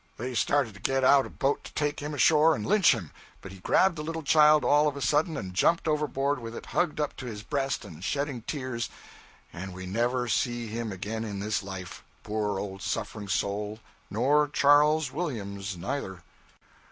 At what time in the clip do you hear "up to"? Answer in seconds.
6.99-7.27